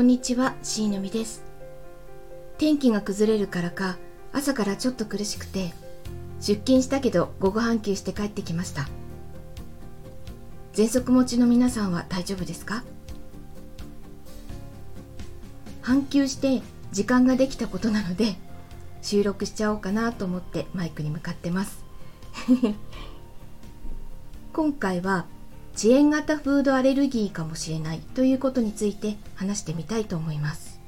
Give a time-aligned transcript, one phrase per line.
[0.00, 1.42] こんにちは、しーのみです。
[2.56, 3.98] 天気が崩れるからか、
[4.32, 5.74] 朝からちょっと苦しくて、
[6.40, 8.88] 出勤したけど午後半休して帰ってきました。
[10.72, 12.82] 喘息持ちの皆さんは大丈夫ですか？
[15.82, 16.62] 半休して
[16.92, 18.36] 時間ができたことなので、
[19.02, 21.84] 収録しちゃおうかなと思ってマイクに向かってます。
[24.54, 25.26] 今回は
[25.82, 30.78] 遅延型フードアレルギーかもしれないということについて話してみたいと思います。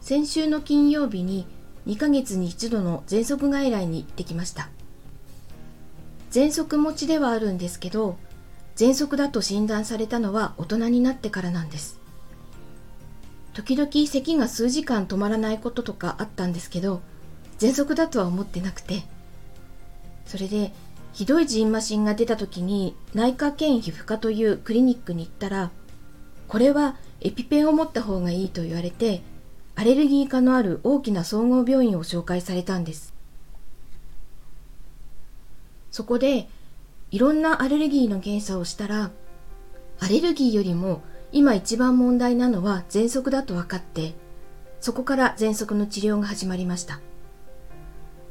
[0.00, 1.46] 先週の金曜日に
[1.86, 4.70] 2ヶ月に一度の喘息外来に行ってきました。
[6.32, 8.16] 喘息持ちではあるんですけど
[8.74, 12.00] 喘息だと診断されたのは大人になってからなんです。
[13.52, 17.02] 時々咳が数時間止まらないこととかあったんですけど
[17.60, 19.04] 喘息だとは思ってなくて
[20.26, 20.72] それで
[21.12, 25.70] ひどいジンマシンが出た時に内科兼皮膚科というクリニックに行ったら
[26.48, 29.22] これはエピペンを持った方がいいと言われて
[29.76, 33.14] アレルギー科のある大きな総合病院を紹介されたんです。
[35.90, 36.48] そこで
[37.10, 39.10] いろんなアレルギーの検査をしたら
[39.98, 44.14] アレルギーよりも今一番問題なのは喘息だと分かって
[44.80, 47.00] そこから喘息の治療が始まりました。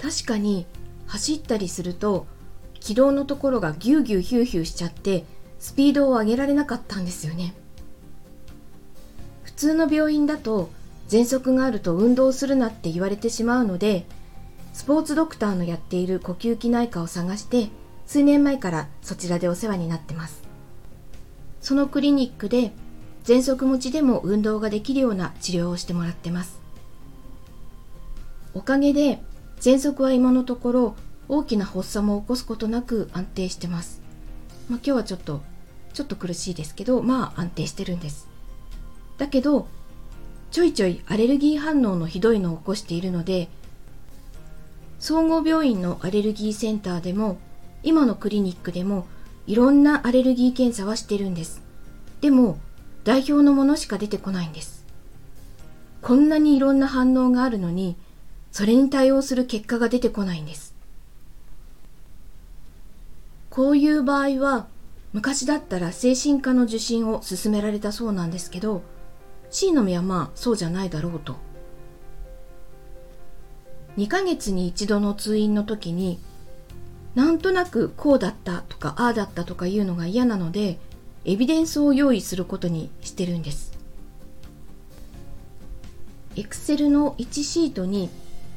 [0.00, 0.66] 確かに
[1.06, 2.26] 走ったりすると
[2.84, 5.24] 軌道のところがギューギューヒューヒューしちゃって
[5.58, 7.54] スピードを上げられなかったんですよね。
[9.42, 10.68] 普通の病院だと
[11.08, 14.04] 喘息があると運動するなって言われてしまうので
[14.74, 17.70] スポーツドクターのやっている呼吸器内科を探して
[18.04, 20.42] 数年前からそちらでお世話になってます。
[21.62, 22.72] そのクリニックで
[23.24, 26.60] 喘息持ちでも運動ができるような治療をしてもらってます。
[28.52, 29.22] おかげで
[29.58, 30.96] 喘息は今のところ
[31.28, 34.02] 大きな発作も起こすことなく安定してます。
[34.68, 35.42] まあ、今日はちょっと、
[35.92, 38.28] ちょっと苦しいですけど、まあ安定してるんです。
[39.18, 39.68] だけど、
[40.50, 43.48] ちょいちょいアレルギー反応のひどいのを起こしているので、
[44.98, 47.38] 総合病院のアレルギーセンターでも、
[47.82, 49.06] 今のクリニックでも、
[49.46, 51.62] いろんなアレルギー検査はしてるんです。
[52.20, 52.58] でも、
[53.04, 54.84] 代表のものしか出てこないんです。
[56.00, 57.96] こんなにいろんな反応があるのに、
[58.50, 60.73] それに対応する結果が出てこないんです。
[63.54, 64.66] こういう場合は
[65.12, 68.82] 昔だったら精神科の受診を勧められたそうなんですけど
[69.48, 71.36] C の実はまあそうじゃないだろうと。
[73.96, 76.18] 2ヶ月に一度の通院の時に
[77.14, 80.80] なんとなくこうだったとかああだったとか言うのが嫌なので
[81.24, 83.78] エビデンスを用意することにしてるんです。
[86.34, 88.10] エクセルの1シートに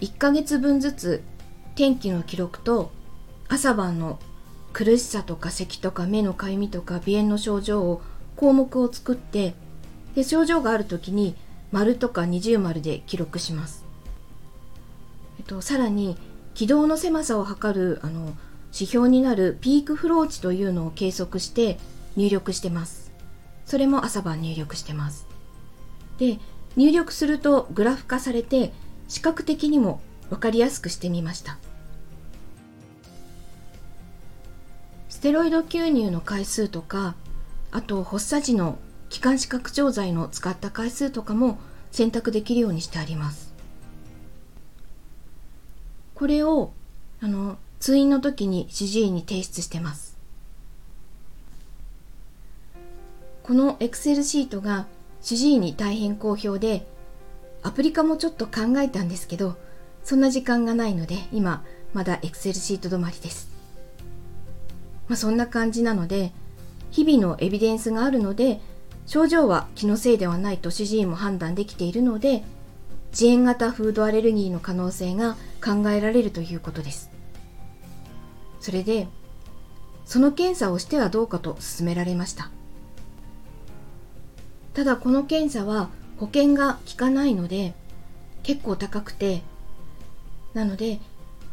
[0.00, 1.22] 1ヶ月分ずつ
[1.74, 2.90] 天気の記録と
[3.50, 4.18] 朝晩の
[4.78, 8.00] 苦しさとか咳とか目のかゆみとか鼻炎の症状を
[8.36, 9.54] 項目を作って
[10.14, 11.34] で症状がある時に
[11.72, 13.84] 丸とか二重丸で記録します、
[15.40, 16.16] えっと、さらに
[16.54, 18.36] 軌道の狭さを測るあの
[18.72, 21.76] 指標になるピークフロー値というのを計測して
[22.14, 23.10] 入力してます。
[23.66, 25.26] それも朝晩入力してます。
[26.18, 26.38] で
[26.76, 28.72] 入力するとグラフ化されて
[29.08, 30.00] 視覚的にも
[30.30, 31.58] 分かりやすくしてみました。
[35.18, 37.16] ステロイド吸入の回数とか
[37.72, 41.58] あと発作時の気管支拡張剤の使った回数とかも
[41.90, 43.52] 選択できるようにしてあります。
[46.14, 46.70] これを
[47.20, 50.16] あの通院の時に主治医に提出してます。
[53.42, 54.86] このエクセルシートが
[55.20, 56.86] 主治医に大変好評で
[57.64, 59.56] アプリ化もちょっと考えたんですけど
[60.04, 63.57] そんな時間がないので今まだエクセルシート止まりです。
[65.08, 66.32] まあ、そんな感じなので
[66.90, 68.60] 日々のエビデンスがあるので
[69.06, 72.44] 症状は気のせいではないと主治医も判断できているので
[73.12, 77.10] 遅延型フードアレルギーの可能性が考えられるということです。
[78.60, 79.08] それで
[80.04, 82.50] その検査をしてはどうかと勧められました。
[84.74, 85.88] ただこの検査は
[86.18, 87.74] 保険が効かないので
[88.42, 89.42] 結構高くて
[90.54, 91.00] なので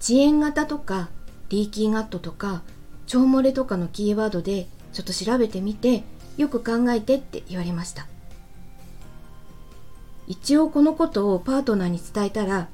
[0.00, 1.08] 遅延型とか
[1.48, 2.62] リーキーガットとか
[3.06, 6.02] 腸漏れとかのキーワードでちょっと調べてみて
[6.36, 8.06] よく考えてって言われました。
[10.26, 12.68] 一応このことをパートナーに伝えたら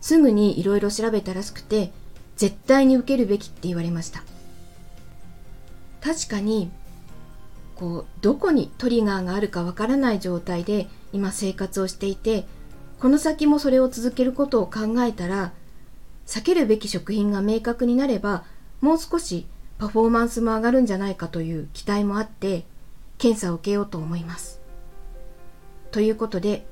[0.00, 1.92] すぐにいろいろ調べたらしくて
[2.36, 4.22] 絶対に受けるべきって言われました。
[6.00, 6.70] 確かに
[7.74, 12.46] こうどこにトリガーがあるかわからない状態で今生活をしていて
[13.00, 15.52] この先もそれを続けることを考えたら
[16.26, 18.44] 避けるべき食品が明確になれば
[18.80, 19.46] もう少し
[19.78, 22.64] パフォーマンスも上がるんじゃないかという期待もあって
[23.18, 24.60] 検査を受けようと思います
[25.90, 26.66] ということで、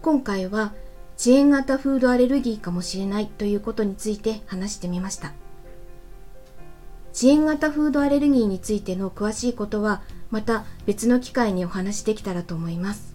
[0.00, 0.72] 今回は
[1.18, 5.32] 遅延型フードアレルギーかもしれないということについて話してみました。
[7.14, 13.14] 遅延型フードアレルギーについての詳しいことはまた別の機会にお話しできたらと思います。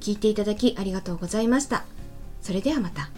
[0.00, 1.84] 聞いていただきありがとうございました。
[2.42, 3.08] それではまた。